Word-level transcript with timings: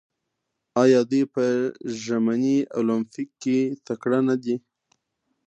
آیا 0.83 0.99
دوی 1.09 1.23
په 1.33 1.43
ژمني 2.01 2.57
المپیک 2.77 3.29
کې 3.41 3.57
تکړه 3.87 4.19
نه 4.27 4.35
دي؟ 4.43 4.55